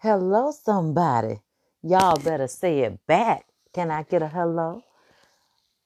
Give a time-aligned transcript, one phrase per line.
[0.00, 1.40] Hello, somebody.
[1.82, 3.46] Y'all better say it back.
[3.72, 4.82] Can I get a hello?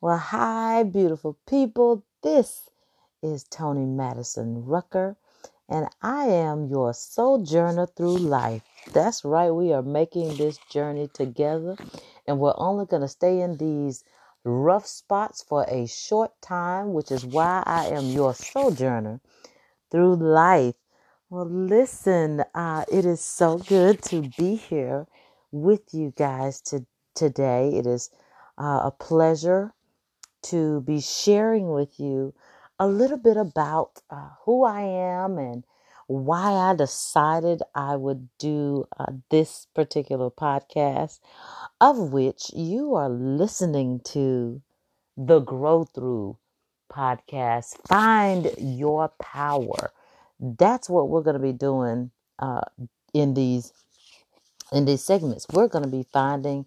[0.00, 2.04] Well, hi, beautiful people.
[2.20, 2.68] This
[3.22, 5.16] is Tony Madison Rucker,
[5.68, 8.62] and I am your sojourner through life.
[8.92, 11.76] That's right, we are making this journey together,
[12.26, 14.02] and we're only going to stay in these
[14.42, 19.20] rough spots for a short time, which is why I am your sojourner
[19.92, 20.74] through life.
[21.30, 25.06] Well, listen, uh, it is so good to be here
[25.52, 26.84] with you guys to,
[27.14, 27.70] today.
[27.78, 28.10] It is
[28.58, 29.72] uh, a pleasure
[30.42, 32.34] to be sharing with you
[32.78, 35.64] a little bit about uh, who I am and
[36.08, 41.20] why I decided I would do uh, this particular podcast,
[41.80, 44.62] of which you are listening to
[45.16, 46.38] the Grow Through
[46.92, 47.76] podcast.
[47.88, 49.92] Find your power.
[50.40, 52.62] That's what we're going to be doing uh,
[53.14, 53.72] in these
[54.72, 55.46] in these segments.
[55.52, 56.66] We're going to be finding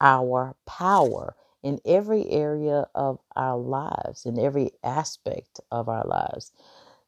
[0.00, 6.52] our power in every area of our lives, in every aspect of our lives.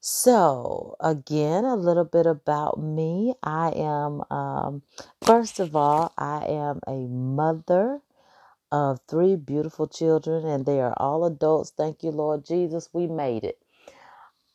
[0.01, 3.35] So, again, a little bit about me.
[3.43, 4.83] I am, um,
[5.25, 8.01] first of all, I am a mother
[8.73, 11.71] of three beautiful children, and they are all adults.
[11.77, 12.91] Thank you, Lord Jesus.
[12.93, 13.59] We made it.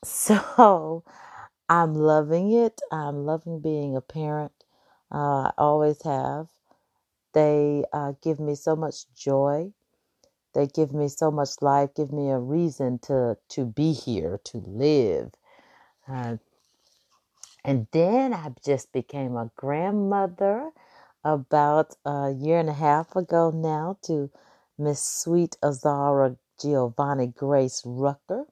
[0.05, 1.03] So
[1.71, 2.81] I'm loving it.
[2.91, 4.53] I'm loving being a parent.
[5.11, 6.49] Uh, I always have.
[7.33, 9.73] They uh, give me so much joy.
[10.55, 11.91] They give me so much life.
[11.95, 15.31] Give me a reason to to be here, to live.
[16.07, 16.37] Uh,
[17.65, 20.71] and then I just became a grandmother
[21.23, 24.31] about a year and a half ago now to
[24.79, 28.45] Miss Sweet Azara Giovanni Grace Rucker.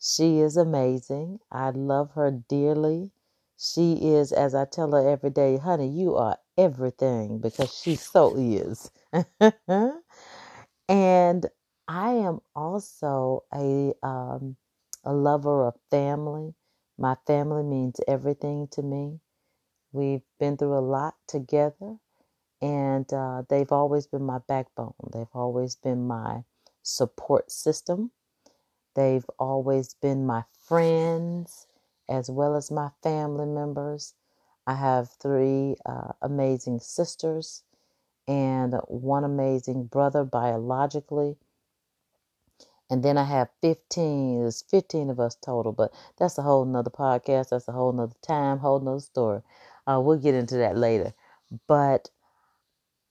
[0.00, 1.40] She is amazing.
[1.52, 3.12] I love her dearly.
[3.56, 8.34] She is, as I tell her every day, honey, you are everything because she so
[8.36, 8.90] is.
[10.88, 11.46] and
[11.88, 14.56] I am also a um,
[15.04, 16.54] a lover of family.
[16.98, 19.20] My family means everything to me.
[19.92, 21.98] We've been through a lot together,
[22.62, 24.94] and uh, they've always been my backbone.
[25.12, 26.44] They've always been my
[26.82, 28.12] support system.
[28.98, 31.68] They've always been my friends
[32.08, 34.14] as well as my family members.
[34.66, 37.62] I have three uh, amazing sisters
[38.26, 41.36] and one amazing brother biologically.
[42.90, 46.90] And then I have 15, there's 15 of us total, but that's a whole nother
[46.90, 47.50] podcast.
[47.50, 49.42] That's a whole nother time, whole nother story.
[49.86, 51.14] Uh, we'll get into that later.
[51.68, 52.10] But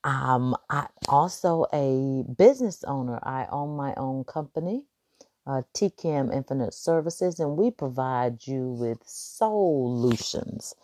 [0.04, 3.20] um, I'm also a business owner.
[3.24, 4.84] I own my own company
[5.48, 10.76] uh, TKAM Infinite Services, and we provide you with solutions.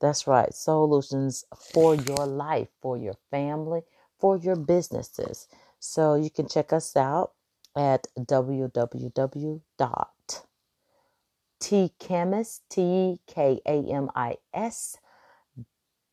[0.00, 3.80] That's right, solutions for your life, for your family,
[4.20, 5.48] for your businesses.
[5.78, 7.32] So you can check us out
[7.74, 9.60] at www.tkamis,
[12.68, 13.18] T-K-A-M-I-S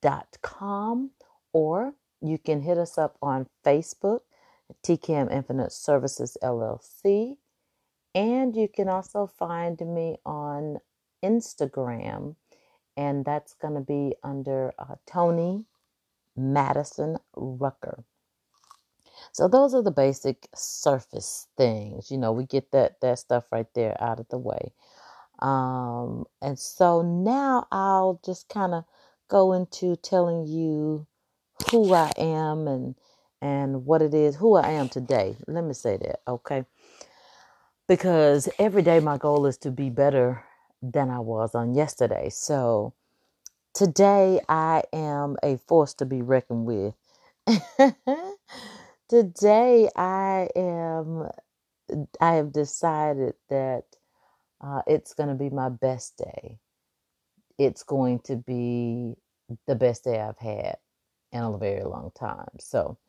[0.02, 1.12] dot com,
[1.52, 4.22] or you can hit us up on Facebook,
[4.84, 7.36] TKAM Infinite Services LLC
[8.16, 10.80] and you can also find me on
[11.24, 12.36] Instagram,
[12.98, 15.66] and that's going to be under uh, Tony
[16.38, 18.04] Madison Rucker.
[19.34, 22.12] So those are the basic surface things.
[22.12, 24.74] You know, we get that that stuff right there out of the way.
[25.42, 28.86] Um, and so now I'll just kind of
[29.30, 31.08] go into telling you
[31.72, 32.96] who I am and
[33.42, 35.38] and what it is, who I am today.
[35.48, 36.66] Let me say that, okay?
[37.90, 40.46] Because every day my goal is to be better
[40.80, 42.30] than I was on yesterday.
[42.30, 42.94] So
[43.74, 46.94] today I am a force to be reckoned with.
[49.10, 51.30] today I am,
[52.22, 53.86] I have decided that
[54.62, 56.60] uh, it's going to be my best day.
[57.58, 59.16] It's going to be
[59.66, 60.78] the best day I've had
[61.32, 62.50] in a very long time.
[62.60, 63.00] So,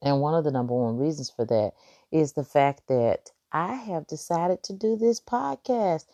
[0.00, 1.72] and one of the number one reasons for that
[2.10, 6.06] is the fact that I have decided to do this podcast.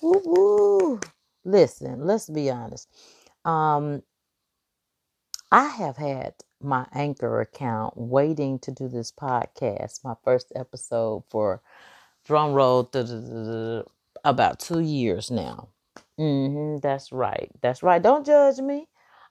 [0.00, 1.00] Woo woo.
[1.44, 2.88] Listen, let's be honest.
[3.44, 4.02] Um,
[5.52, 11.60] I have had my anchor account waiting to do this podcast, my first episode for
[12.24, 12.90] drum roll
[14.24, 15.68] about two years now.
[16.18, 17.50] Mm-hmm, that's right.
[17.62, 18.02] That's right.
[18.02, 18.88] Don't judge me.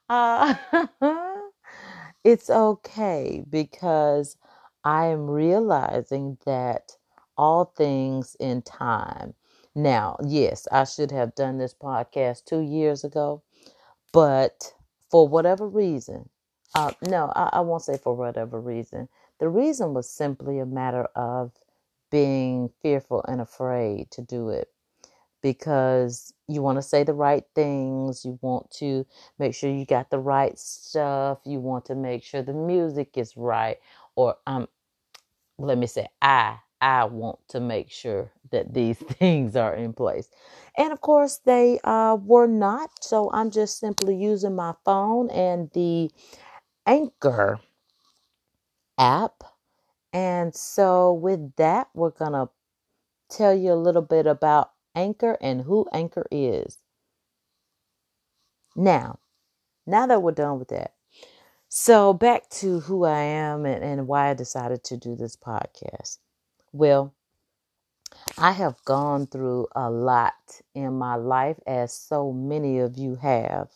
[0.10, 0.56] Uh,
[2.24, 4.38] it's okay because
[4.84, 6.98] I am realizing that
[7.38, 9.34] all things in time.
[9.76, 13.42] Now, yes, I should have done this podcast two years ago,
[14.12, 14.74] but
[15.10, 16.30] for whatever reason,
[16.76, 19.10] uh, no, I, I won't say for whatever reason.
[19.40, 21.52] The reason was simply a matter of
[22.12, 24.70] being fearful and afraid to do it
[25.42, 28.26] because you want to say the right things.
[28.26, 29.06] You want to
[29.40, 31.40] make sure you got the right stuff.
[31.46, 33.78] You want to make sure the music is right.
[34.16, 34.68] Or um,
[35.58, 40.30] let me say, I I want to make sure that these things are in place.
[40.78, 42.92] And of course, they uh, were not.
[43.04, 46.12] So I'm just simply using my phone and the
[46.88, 47.60] Anchor
[49.00, 49.44] app.
[50.14, 52.50] And so, with that, we're going to
[53.30, 56.80] tell you a little bit about Anchor and who Anchor is.
[58.76, 59.20] Now,
[59.88, 60.94] now that we're done with that,
[61.70, 66.20] so back to who I am and, and why I decided to do this podcast.
[66.74, 67.14] Well,
[68.38, 73.70] I have gone through a lot in my life, as so many of you have.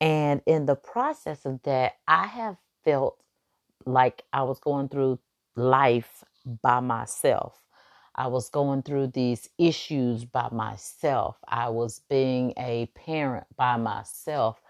[0.00, 3.18] And in the process of that, I have felt
[3.86, 5.18] like I was going through
[5.56, 6.24] life
[6.62, 7.62] by myself.
[8.14, 11.38] I was going through these issues by myself.
[11.48, 14.60] I was being a parent by myself.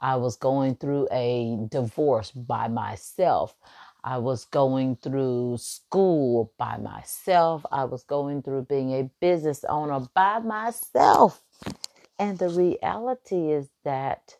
[0.00, 3.54] I was going through a divorce by myself.
[4.04, 7.66] I was going through school by myself.
[7.72, 11.42] I was going through being a business owner by myself.
[12.18, 14.36] And the reality is that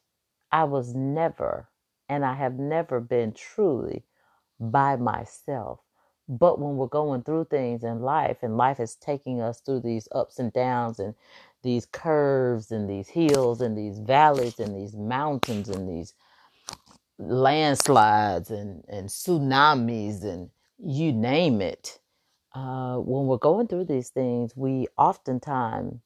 [0.53, 1.69] I was never,
[2.09, 4.05] and I have never been truly
[4.61, 5.81] by myself.
[6.29, 10.09] But when we're going through things in life, and life is taking us through these
[10.13, 11.15] ups and downs, and
[11.63, 16.15] these curves, and these hills, and these valleys, and these mountains, and these
[17.19, 21.99] landslides, and, and tsunamis, and you name it.
[22.55, 26.01] Uh, when we're going through these things, we oftentimes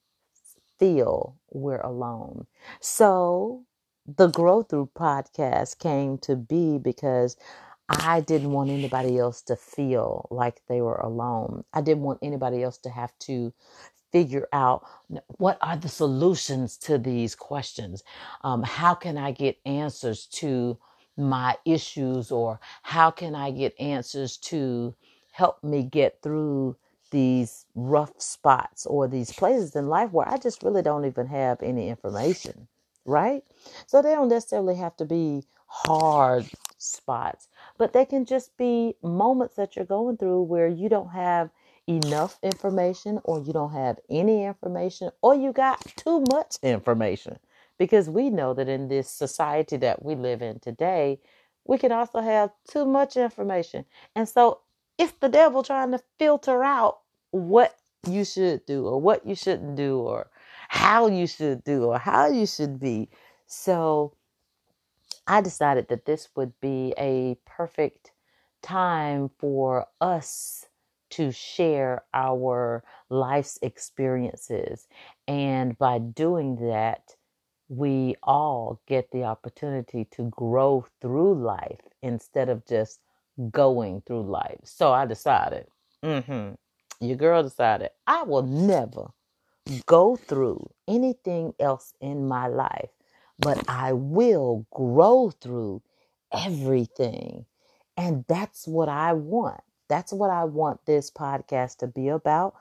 [0.79, 2.45] feel we're alone.
[2.79, 3.65] So
[4.05, 7.35] the Grow Through podcast came to be because
[7.89, 11.63] I didn't want anybody else to feel like they were alone.
[11.73, 13.53] I didn't want anybody else to have to
[14.11, 14.85] figure out
[15.37, 18.03] what are the solutions to these questions.
[18.43, 20.77] Um, how can I get answers to
[21.17, 24.95] my issues, or how can I get answers to
[25.31, 26.75] help me get through
[27.11, 31.61] these rough spots or these places in life where I just really don't even have
[31.63, 32.67] any information,
[33.05, 33.43] right?
[33.85, 36.45] So they don't necessarily have to be hard
[36.77, 37.47] spots,
[37.77, 41.49] but they can just be moments that you're going through where you don't have
[41.87, 47.39] enough information or you don't have any information or you got too much information.
[47.77, 51.19] Because we know that in this society that we live in today,
[51.65, 53.85] we can also have too much information.
[54.15, 54.61] And so
[54.97, 56.99] it's the devil trying to filter out
[57.31, 57.75] what
[58.07, 60.29] you should do or what you shouldn't do or
[60.69, 63.09] how you should do or how you should be.
[63.45, 64.13] So
[65.27, 68.11] I decided that this would be a perfect
[68.61, 70.65] time for us
[71.09, 74.87] to share our life's experiences.
[75.27, 77.15] And by doing that,
[77.69, 82.99] we all get the opportunity to grow through life instead of just
[83.51, 84.59] going through life.
[84.63, 85.67] So I decided,
[86.03, 86.53] mm-hmm,
[87.05, 89.07] your girl decided, I will never
[89.85, 92.89] go through anything else in my life,
[93.39, 95.81] but I will grow through
[96.31, 97.45] everything.
[97.97, 99.61] And that's what I want.
[99.89, 102.55] That's what I want this podcast to be about.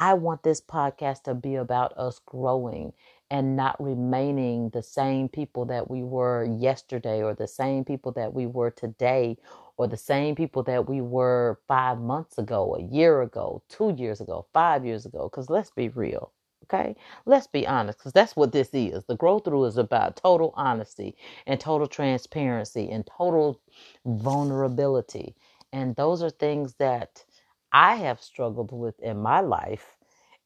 [0.00, 2.94] I want this podcast to be about us growing
[3.30, 8.32] and not remaining the same people that we were yesterday or the same people that
[8.32, 9.36] we were today
[9.76, 14.22] or the same people that we were five months ago, a year ago, two years
[14.22, 15.28] ago, five years ago.
[15.30, 16.32] Because let's be real,
[16.64, 16.96] okay?
[17.26, 19.04] Let's be honest, because that's what this is.
[19.04, 21.14] The growth through is about total honesty
[21.46, 23.60] and total transparency and total
[24.06, 25.36] vulnerability.
[25.74, 27.24] And those are things that
[27.72, 29.96] I have struggled with in my life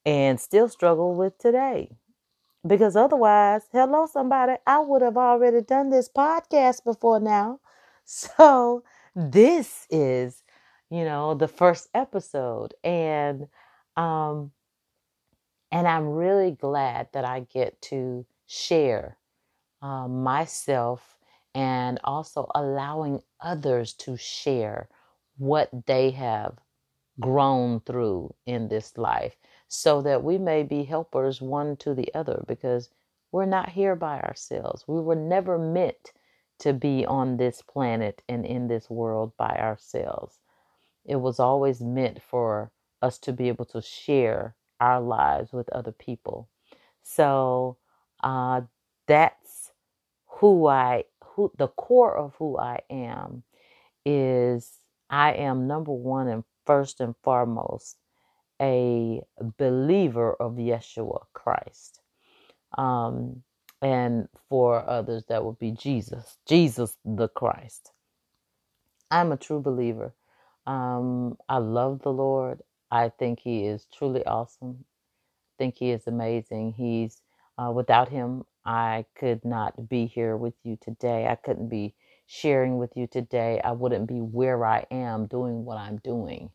[0.06, 1.90] and still struggle with today.
[2.66, 7.60] Because otherwise, hello, somebody, I would have already done this podcast before now.
[8.06, 8.84] So
[9.16, 10.44] this is,
[10.90, 12.74] you know, the first episode.
[12.84, 13.48] And
[13.96, 14.52] um
[15.70, 19.16] and I'm really glad that I get to share
[19.82, 21.16] uh, myself
[21.54, 24.88] and also allowing others to share
[25.38, 26.58] what they have
[27.20, 29.36] grown through in this life
[29.68, 32.90] so that we may be helpers one to the other because
[33.32, 34.84] we're not here by ourselves.
[34.86, 36.12] We were never meant
[36.60, 40.38] to be on this planet and in this world by ourselves.
[41.04, 42.70] It was always meant for
[43.02, 46.48] us to be able to share our lives with other people.
[47.02, 47.76] So
[48.22, 48.62] uh,
[49.06, 49.72] that's
[50.26, 53.42] who I who the core of who I am
[54.04, 54.70] is
[55.10, 57.98] I am number one and first and foremost
[58.60, 59.22] a
[59.58, 62.00] believer of Yeshua Christ.
[62.78, 63.42] Um,
[63.82, 67.92] and for others, that would be Jesus, Jesus the Christ.
[69.10, 70.14] I'm a true believer.
[70.66, 72.62] Um, I love the Lord.
[72.90, 74.84] I think He is truly awesome.
[74.84, 76.74] I think He is amazing.
[76.76, 77.22] He's
[77.58, 81.26] uh, without Him, I could not be here with you today.
[81.28, 81.94] I couldn't be
[82.26, 83.60] sharing with you today.
[83.64, 86.50] I wouldn't be where I am doing what I'm doing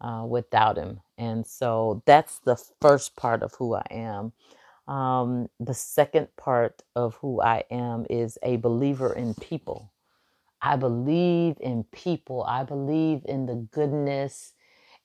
[0.00, 1.00] uh, without Him.
[1.18, 4.32] And so that's the first part of who I am.
[4.88, 9.92] Um, the second part of who I am is a believer in people.
[10.62, 12.44] I believe in people.
[12.48, 14.54] I believe in the goodness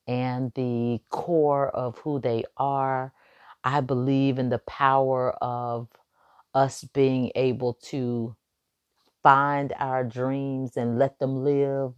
[0.07, 3.13] and the core of who they are.
[3.63, 5.89] I believe in the power of
[6.53, 8.35] us being able to
[9.27, 11.93] find our dreams and let them live,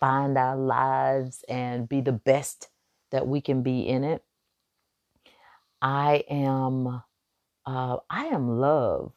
[0.00, 2.70] find our lives and be the best
[3.10, 4.24] that we can be in it.
[5.82, 7.02] I am
[7.66, 9.12] uh, I am love.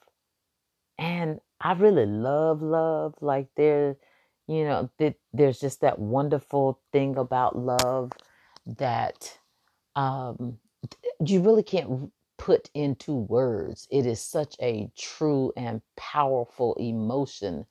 [0.97, 3.15] And I really love love.
[3.21, 3.97] Like there,
[4.47, 8.11] you know, th- there's just that wonderful thing about love
[8.65, 9.39] that
[9.95, 10.59] um,
[11.25, 12.11] you really can't
[12.43, 13.87] put into words.
[13.89, 17.65] It is such a true and powerful emotion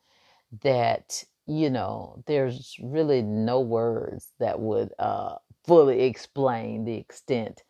[0.63, 5.35] that you know there's really no words that would uh,
[5.67, 7.65] fully explain the extent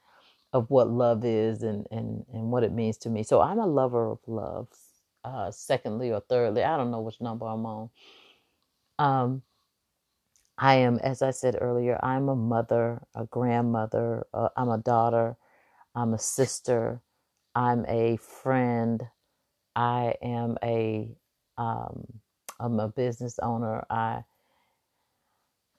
[0.52, 3.24] of what love is and, and, and what it means to me.
[3.24, 4.68] So I'm a lover of love.
[5.24, 7.90] Uh, secondly or thirdly, I don't know which number I'm on.
[9.00, 9.42] Um,
[10.56, 15.36] I am, as I said earlier, I'm a mother, a grandmother, uh, I'm a daughter,
[15.94, 17.02] I'm a sister,
[17.54, 19.02] I'm a friend,
[19.76, 21.16] I am a,
[21.58, 22.06] um,
[22.60, 23.84] I'm a business owner.
[23.90, 24.24] I,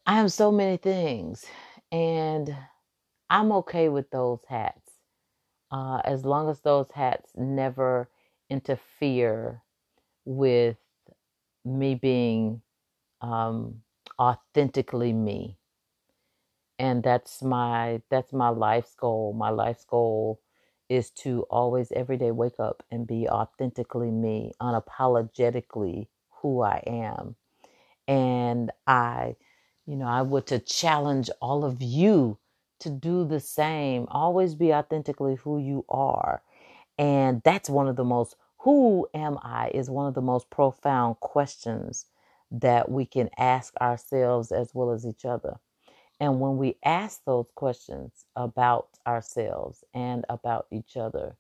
[0.06, 1.46] I am so many things,
[1.92, 2.56] and
[3.30, 4.92] I'm okay with those hats
[5.72, 8.10] uh, as long as those hats never
[8.50, 9.64] interfere
[10.26, 10.78] with
[11.66, 12.62] me being
[13.22, 13.82] um,
[14.20, 15.58] authentically me.
[16.84, 19.34] And that's my that's my life's goal.
[19.34, 20.42] My life's goal
[20.90, 26.10] is to always every day wake up and be authentically me, unapologetically
[26.42, 27.38] who I am.
[28.08, 29.36] And I,
[29.88, 32.40] you know, I would to challenge all of you
[32.82, 34.08] to do the same.
[34.12, 36.44] Always be authentically who you are.
[37.00, 41.20] And that's one of the most, who am I, is one of the most profound
[41.22, 42.08] questions
[42.52, 45.60] that we can ask ourselves as well as each other.
[46.24, 51.36] And when we ask those questions about ourselves and about each other,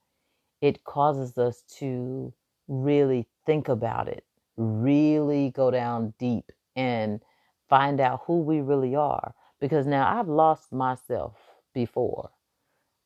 [0.59, 2.33] it causes us to
[2.67, 4.25] really think about it,
[4.57, 7.21] really go down deep and
[7.69, 11.37] find out who we really are because now I've lost myself
[11.73, 12.31] before.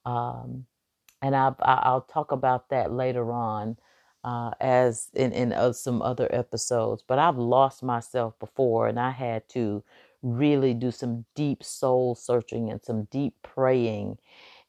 [0.04, 0.66] Um,
[1.22, 1.50] and I,
[1.92, 3.78] will talk about that later on
[4.24, 7.04] uh, as in, in uh, some other episodes.
[7.08, 9.84] But I've lost myself before, and I had to
[10.22, 14.18] really do some deep soul searching and some deep praying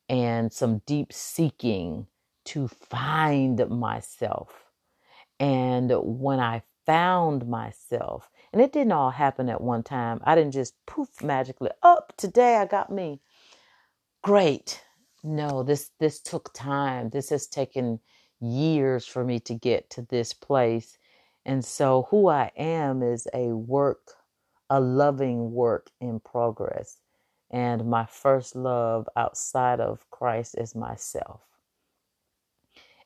[0.08, 2.06] and some deep seeking
[2.44, 4.64] to find myself.
[5.38, 10.20] And when I found myself, and it didn't all happen at one time.
[10.24, 13.20] I didn't just poof magically, up oh, today I got me.
[14.22, 14.82] Great.
[15.22, 17.10] No, this this took time.
[17.10, 18.00] This has taken
[18.40, 20.96] years for me to get to this place.
[21.44, 24.14] And so who I am is a work,
[24.70, 26.98] a loving work in progress.
[27.50, 31.40] And my first love outside of Christ is myself.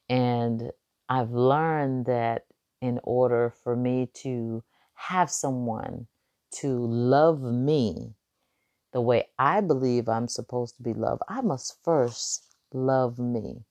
[0.08, 0.72] And
[1.08, 2.46] I've learned that
[2.80, 4.64] in order for me to
[4.94, 6.06] have someone
[6.52, 8.14] to love me
[8.92, 13.64] the way I believe I'm supposed to be loved, I must first love me.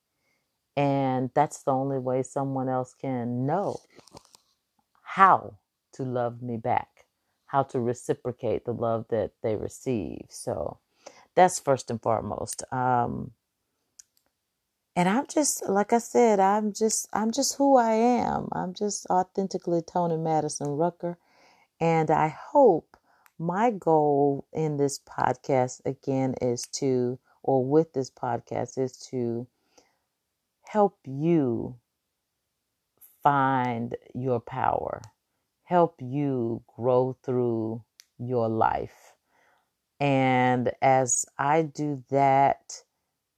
[0.76, 3.78] And that's the only way someone else can know
[5.04, 5.56] how
[5.94, 6.91] to love me back,
[7.52, 10.26] how to reciprocate the love that they receive.
[10.30, 10.80] So
[11.36, 12.64] that's first and foremost.
[12.72, 13.32] Um,
[14.96, 18.48] and I'm just like I said, I'm just I'm just who I am.
[18.54, 21.18] I'm just authentically Tony Madison Rucker.
[21.82, 22.96] And I hope
[23.38, 29.46] my goal in this podcast again is to or with this podcast is to
[30.64, 31.76] help you
[33.22, 35.02] find your power,
[35.72, 37.84] help you grow through
[38.20, 39.14] your life.
[40.00, 42.84] And as I do that,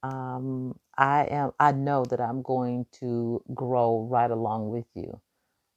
[0.03, 5.21] um, I am I know that I'm going to grow right along with you.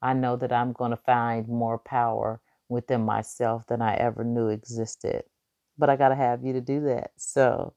[0.03, 4.49] I know that I'm going to find more power within myself than I ever knew
[4.49, 5.25] existed.
[5.79, 7.13] But I got to have you to do that.
[7.19, 7.75] So,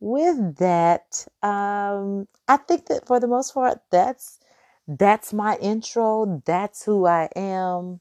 [0.00, 4.40] with that, um, I think that for the most part, that's
[4.88, 6.42] that's my intro.
[6.46, 8.00] That's who I am.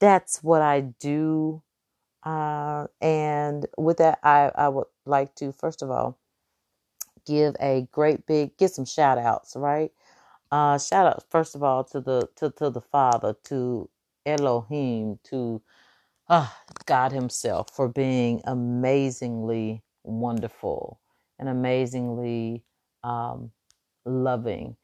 [0.00, 1.62] That's what I do.
[2.24, 6.18] Uh, and with that, I, I would like to, first of all,
[7.26, 9.92] give a great big, get some shout outs, right?
[10.52, 13.90] Uh, shout out, first of all, to the, to, to the Father, to
[14.26, 15.62] Elohim, to
[16.28, 16.48] uh,
[16.86, 21.00] God Himself for being amazingly wonderful
[21.38, 22.64] and amazingly
[23.04, 23.52] um,
[24.06, 24.76] loving.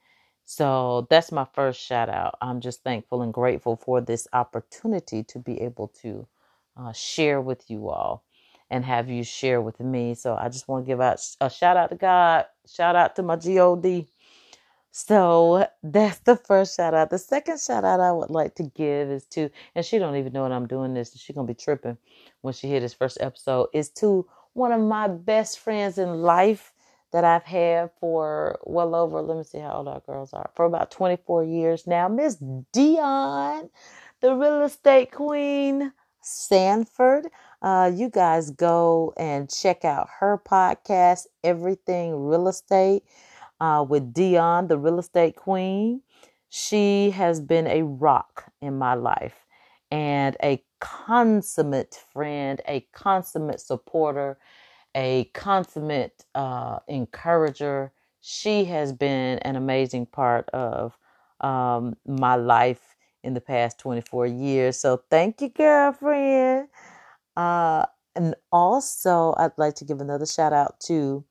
[0.44, 2.36] So that's my first shout out.
[2.40, 6.26] I'm just thankful and grateful for this opportunity to be able to
[6.76, 8.24] uh, share with you all
[8.70, 10.14] and have you share with me.
[10.14, 13.22] So I just want to give out a shout out to God, shout out to
[13.22, 14.06] my God.
[14.92, 17.10] So that's the first shout out.
[17.10, 20.32] The second shout out I would like to give is to, and she don't even
[20.32, 21.16] know what I'm doing this.
[21.16, 21.98] She's gonna be tripping
[22.42, 23.68] when she hear this first episode.
[23.74, 26.73] Is to one of my best friends in life
[27.14, 29.22] that I've had for well over.
[29.22, 30.50] Let me see how old our girls are.
[30.56, 32.38] For about 24 years now, Miss
[32.74, 33.70] Dion,
[34.22, 37.28] the real estate queen, Sanford.
[37.62, 43.04] Uh, you guys go and check out her podcast, Everything Real Estate
[43.60, 46.02] uh, with Dion, the real estate queen.
[46.50, 49.46] She has been a rock in my life
[49.92, 54.38] and a consummate friend, a consummate supporter,
[54.96, 57.92] a consummate uh, encourager.
[58.20, 60.98] She has been an amazing part of
[61.40, 64.78] um, my life in the past 24 years.
[64.78, 66.68] So thank you, girlfriend.
[67.36, 67.86] Uh,
[68.16, 71.24] and also, I'd like to give another shout out to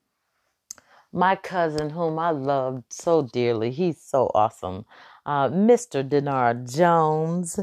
[1.14, 3.72] my cousin, whom I loved so dearly.
[3.72, 4.86] He's so awesome.
[5.26, 6.08] Uh, Mr.
[6.08, 7.60] Denard Jones.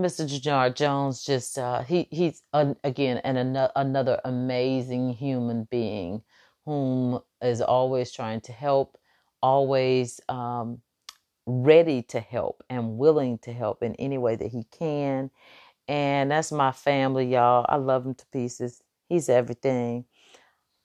[0.00, 0.26] Mr.
[0.26, 2.42] Denard Jones just uh, he he's
[2.84, 6.22] again and an, another amazing human being
[6.66, 8.98] whom is always trying to help,
[9.42, 10.80] always um,
[11.46, 15.30] ready to help and willing to help in any way that he can.
[15.88, 17.66] And that's my family, y'all.
[17.68, 18.82] I love him to pieces.
[19.08, 20.04] He's everything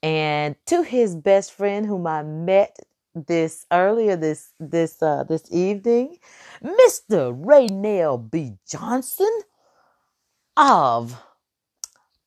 [0.02, 2.78] and to his best friend whom I met
[3.16, 6.18] this earlier this this uh this evening,
[6.62, 7.32] Mr.
[7.32, 8.58] Raynell B.
[8.68, 9.42] Johnson
[10.56, 11.22] of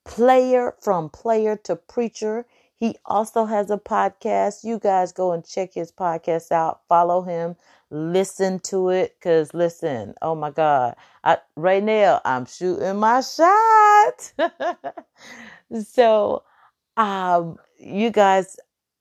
[0.06, 2.46] Player from Player to Preacher.
[2.76, 4.64] He also has a podcast.
[4.64, 6.82] You guys go and check his podcast out.
[6.90, 7.56] Follow him.
[7.92, 9.18] Listen to it.
[9.22, 10.96] Cause listen, oh my God.
[11.24, 14.34] I right now I'm shooting my shot.
[15.86, 16.44] so
[16.98, 18.58] um you guys,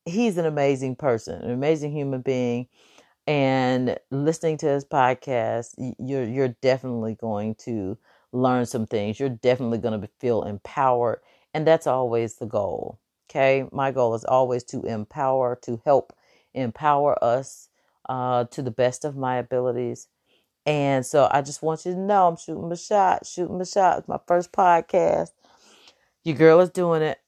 [0.09, 2.68] he's an amazing person, an amazing human being.
[3.27, 7.99] And listening to his podcast, you're you're definitely going to
[8.33, 9.21] learn some things.
[9.21, 11.21] You're definitely going to feel empowered,
[11.53, 12.99] and that's always the goal.
[13.31, 16.14] Okay, my goal is always to empower, to help
[16.55, 17.68] empower us
[18.09, 20.09] uh, to the best of my abilities.
[20.64, 23.99] And so I just want you to know I'm shooting my shot, shooting my shot.
[23.99, 25.31] It's my first podcast.
[26.25, 27.18] Your girl is doing it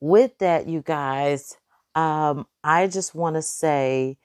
[0.00, 1.56] with that, you guys,
[1.96, 4.18] um, I just want to say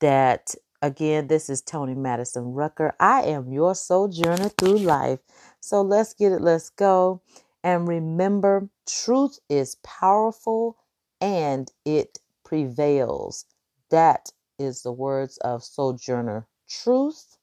[0.00, 2.94] that again, this is Tony Madison Rucker.
[3.00, 5.20] I am your sojourner through life.
[5.60, 7.22] So let's get it, let's go.
[7.64, 10.76] And remember, truth is powerful
[11.20, 13.46] and it prevails.
[13.90, 17.36] That is the words of Sojourner Truth.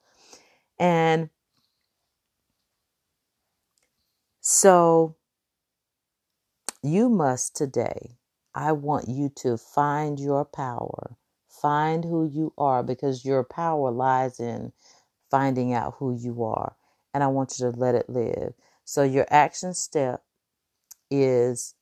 [0.79, 1.29] And
[4.41, 5.15] so
[6.81, 8.17] you must today.
[8.57, 11.15] I want you to find your power.
[11.47, 14.73] Find who you are because your power lies in
[15.29, 16.75] finding out who you are.
[17.13, 18.55] And I want you to let it live.
[18.83, 20.23] So, your action step
[21.11, 21.75] is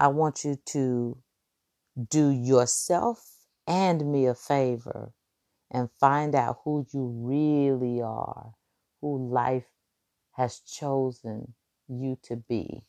[0.00, 1.18] I want you to
[2.10, 3.30] do yourself
[3.68, 5.12] and me a favor
[5.70, 8.54] and find out who you really are,
[9.00, 9.68] who life
[10.32, 11.54] has chosen
[11.88, 12.82] you to be.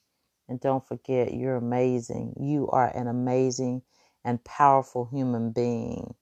[0.49, 2.35] And don't forget, you're amazing.
[2.39, 3.83] You are an amazing
[4.25, 6.15] and powerful human being.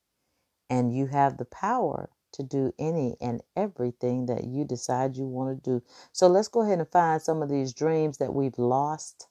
[0.70, 5.64] And you have the power to do any and everything that you decide you want
[5.64, 5.84] to do.
[6.14, 9.28] So let's go ahead and find some of these dreams that we've lost.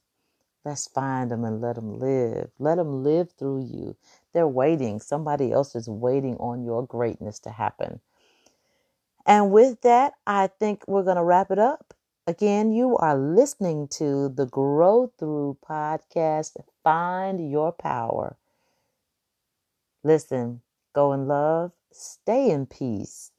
[0.65, 2.51] Let's find them and let them live.
[2.59, 3.97] Let them live through you.
[4.35, 5.01] They're waiting.
[5.01, 8.01] Somebody else is waiting on your greatness to happen.
[9.27, 11.92] And with that, I think we're going to wrap it up.
[12.25, 16.53] Again, you are listening to the Grow Through podcast.
[16.85, 18.39] Find your power.
[20.05, 20.63] Listen,
[20.95, 23.33] go in love, stay in peace,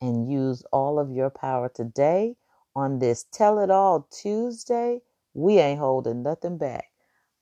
[0.00, 2.36] and use all of your power today
[2.74, 5.02] on this Tell It All Tuesday.
[5.34, 6.86] We ain't holding nothing back.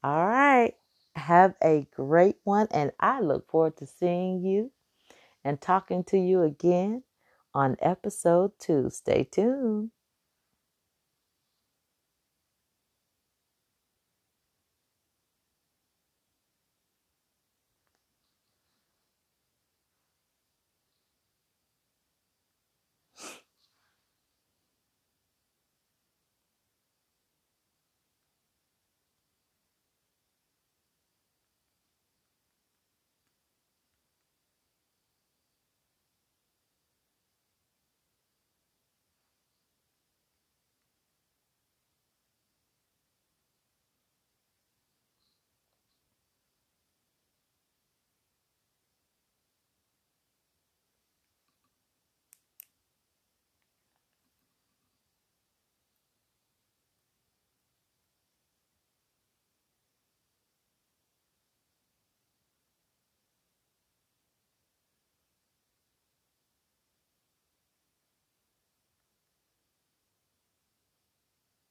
[0.02, 0.74] All right.
[1.14, 4.72] Have a great one, and I look forward to seeing you
[5.44, 7.04] and talking to you again
[7.54, 8.90] on episode two.
[8.90, 9.92] Stay tuned.